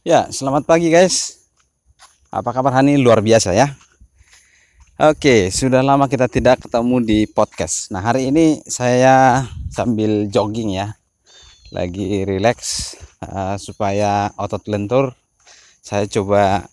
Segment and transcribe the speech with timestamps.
[0.00, 1.44] Ya, selamat pagi guys.
[2.32, 2.96] Apa kabar Hani?
[2.96, 3.76] Luar biasa ya.
[4.96, 7.92] Oke, sudah lama kita tidak ketemu di podcast.
[7.92, 10.96] Nah, hari ini saya sambil jogging ya.
[11.68, 15.12] Lagi relax uh, supaya otot lentur.
[15.84, 16.64] Saya coba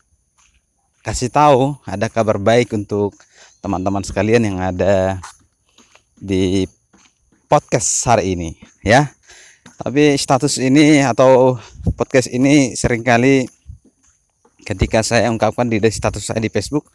[1.03, 3.11] kasih tahu ada kabar baik untuk
[3.59, 5.19] teman-teman sekalian yang ada
[6.15, 6.63] di
[7.51, 8.55] podcast hari ini
[8.87, 9.11] ya
[9.77, 11.61] tapi status ini atau
[11.97, 13.49] podcast ini sering kali
[14.61, 16.85] ketika saya ungkapkan di status saya di Facebook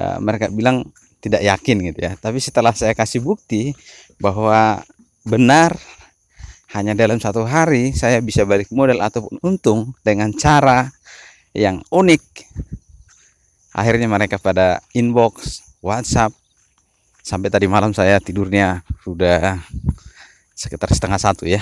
[0.00, 0.88] uh, mereka bilang
[1.20, 2.16] tidak yakin gitu ya.
[2.16, 3.76] Tapi setelah saya kasih bukti
[4.16, 4.80] bahwa
[5.28, 5.76] benar
[6.72, 10.88] hanya dalam satu hari saya bisa balik modal ataupun untung dengan cara
[11.52, 12.24] yang unik.
[13.76, 16.34] Akhirnya mereka pada inbox WhatsApp
[17.20, 19.60] sampai tadi malam saya tidurnya sudah
[20.56, 21.60] sekitar setengah satu ya.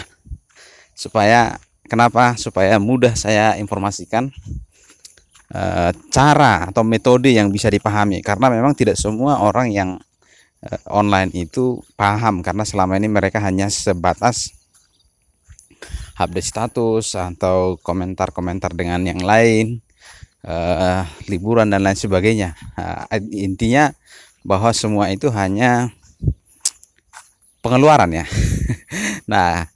[0.94, 1.58] Supaya
[1.88, 2.36] kenapa?
[2.36, 4.28] Supaya mudah saya informasikan
[5.48, 5.62] e,
[6.12, 8.20] cara atau metode yang bisa dipahami.
[8.20, 9.90] Karena memang tidak semua orang yang
[10.60, 12.44] e, online itu paham.
[12.44, 14.52] Karena selama ini mereka hanya sebatas
[16.18, 19.80] update status atau komentar-komentar dengan yang lain
[20.44, 20.54] e,
[21.32, 22.52] liburan dan lain sebagainya.
[22.76, 23.90] E, intinya
[24.44, 25.90] bahwa semua itu hanya
[27.64, 28.26] pengeluaran ya.
[29.28, 29.68] Nah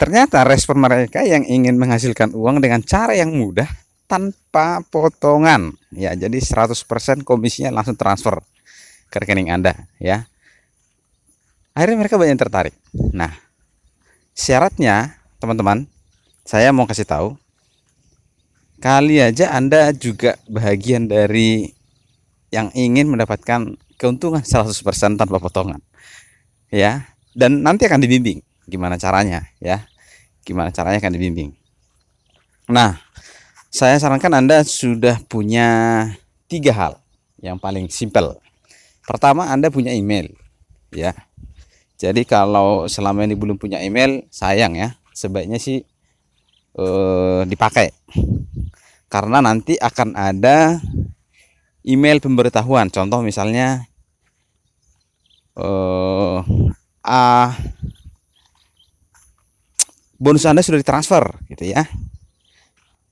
[0.00, 3.68] Ternyata respon mereka yang ingin menghasilkan uang dengan cara yang mudah
[4.08, 5.76] tanpa potongan.
[5.92, 8.40] Ya, jadi 100% komisinya langsung transfer
[9.12, 10.24] ke rekening Anda, ya.
[11.76, 12.72] Akhirnya mereka banyak tertarik.
[13.12, 13.28] Nah,
[14.32, 15.84] syaratnya, teman-teman,
[16.48, 17.28] saya mau kasih tahu
[18.80, 21.76] kali aja Anda juga bahagian dari
[22.48, 25.84] yang ingin mendapatkan keuntungan 100% tanpa potongan.
[26.72, 27.04] Ya,
[27.36, 28.40] dan nanti akan dibimbing
[28.70, 29.82] gimana caranya ya.
[30.46, 31.50] Gimana caranya akan dibimbing
[32.70, 33.02] nah
[33.70, 35.66] saya sarankan anda sudah punya
[36.50, 36.92] tiga hal
[37.38, 38.42] yang paling simpel.
[39.06, 40.34] Pertama anda punya email
[40.90, 41.14] ya.
[41.94, 44.98] Jadi kalau selama ini belum punya email sayang ya.
[45.14, 45.86] Sebaiknya sih
[46.74, 47.94] eh, dipakai.
[49.06, 50.82] Karena nanti akan ada
[51.86, 52.90] email pemberitahuan.
[52.90, 53.86] Contoh misalnya
[55.54, 56.38] eh,
[57.06, 57.54] A
[60.20, 61.88] bonus Anda sudah ditransfer gitu ya.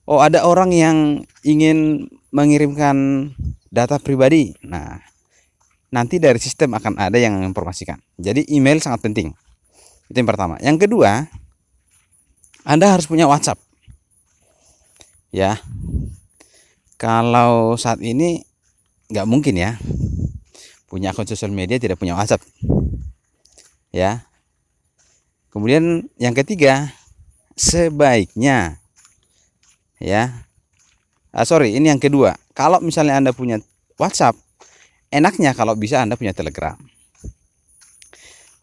[0.05, 3.29] Oh, ada orang yang ingin mengirimkan
[3.73, 4.53] data pribadi.
[4.65, 5.01] Nah,
[5.93, 7.97] nanti dari sistem akan ada yang menginformasikan.
[8.21, 9.33] Jadi email sangat penting.
[10.09, 10.57] Itu yang pertama.
[10.61, 11.29] Yang kedua,
[12.65, 13.61] Anda harus punya WhatsApp.
[15.33, 15.61] Ya.
[16.97, 18.45] Kalau saat ini
[19.09, 19.81] nggak mungkin ya
[20.89, 22.45] punya akun sosial media tidak punya WhatsApp.
[23.93, 24.28] Ya.
[25.59, 26.95] Kemudian yang ketiga,
[27.59, 28.79] sebaiknya
[29.99, 30.47] ya.
[31.35, 32.39] Ah, sorry ini yang kedua.
[32.55, 33.59] Kalau misalnya anda punya
[33.99, 34.39] WhatsApp
[35.11, 36.79] enaknya kalau bisa anda punya Telegram.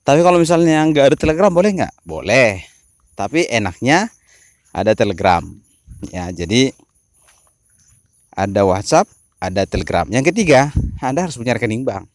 [0.08, 1.94] Tapi kalau misalnya nggak ada Telegram boleh nggak?
[2.08, 2.64] Boleh.
[3.12, 4.08] Tapi enaknya
[4.72, 5.44] ada Telegram.
[6.16, 6.72] Ya jadi
[8.32, 9.12] ada WhatsApp
[9.44, 10.08] ada Telegram.
[10.08, 10.72] Yang ketiga
[11.04, 12.08] anda harus punya rekening bank.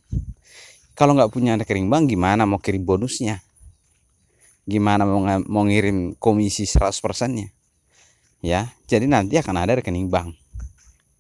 [0.97, 3.45] Kalau nggak punya rekening bank gimana mau kirim bonusnya
[4.69, 6.97] gimana mau, mau ngirim komisi 100%
[7.33, 7.49] nya
[8.41, 10.35] ya jadi nanti akan ada rekening bank.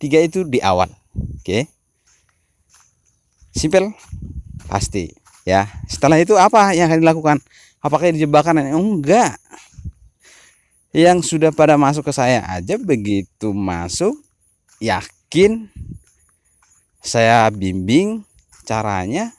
[0.00, 1.44] Tiga itu di awal oke?
[1.44, 1.68] Okay?
[3.54, 3.92] simple
[4.66, 5.10] pasti
[5.44, 5.68] ya.
[5.86, 7.36] Setelah itu apa yang akan dilakukan?
[7.80, 9.36] Apakah ini jebakan enggak.
[10.90, 14.18] Yang sudah pada masuk ke saya aja begitu masuk
[14.82, 15.70] yakin
[16.98, 18.26] saya bimbing
[18.66, 19.30] caranya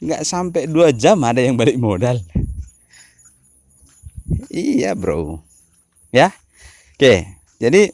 [0.00, 2.16] nggak sampai dua jam ada yang balik modal
[4.52, 5.40] Iya bro.
[6.12, 6.32] Ya.
[6.96, 7.28] Oke.
[7.58, 7.92] Jadi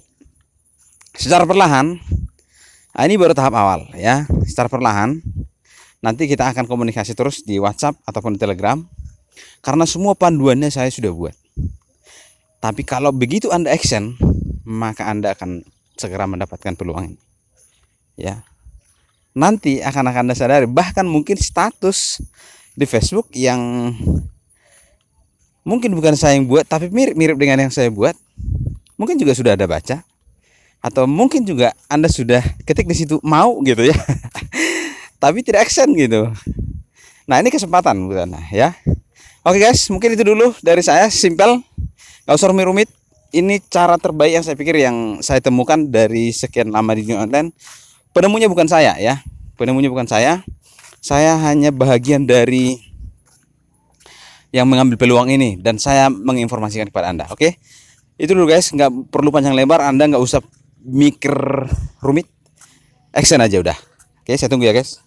[1.15, 1.99] secara perlahan.
[2.95, 4.27] Nah ini baru tahap awal ya.
[4.47, 5.19] Secara perlahan.
[6.05, 8.77] Nanti kita akan komunikasi terus di WhatsApp ataupun Telegram.
[9.65, 11.35] Karena semua panduannya saya sudah buat.
[12.61, 14.17] Tapi kalau begitu Anda action,
[14.65, 15.65] maka Anda akan
[15.97, 17.17] segera mendapatkan peluang.
[18.17, 18.45] Ya.
[19.35, 22.23] Nanti akan akan Anda sadari bahkan mungkin status
[22.79, 23.93] di Facebook yang
[25.65, 28.15] mungkin bukan saya yang buat tapi mirip-mirip dengan yang saya buat.
[28.95, 30.05] Mungkin juga sudah ada baca.
[30.85, 33.97] Atau mungkin juga anda sudah ketik di situ mau gitu ya.
[35.23, 36.29] Tapi tidak action gitu.
[37.25, 38.77] Nah ini kesempatan bukan ya.
[39.49, 41.09] Oke guys mungkin itu dulu dari saya.
[41.09, 41.65] Simple
[42.29, 42.93] nggak usah rumit-rumit.
[43.35, 47.51] Ini cara terbaik yang saya pikir yang saya temukan dari sekian lama di dunia online.
[48.13, 49.25] Penemunya bukan saya ya.
[49.57, 50.45] Penemunya bukan saya.
[51.01, 52.84] Saya hanya bahagian dari
[54.55, 57.27] yang mengambil peluang ini dan saya menginformasikan kepada Anda.
[57.35, 57.59] Oke.
[58.15, 60.39] itu dulu guys nggak perlu panjang lebar anda nggak usah
[60.87, 61.35] mikir
[61.99, 62.31] rumit
[63.11, 63.77] action aja udah
[64.23, 65.04] oke saya tunggu ya guys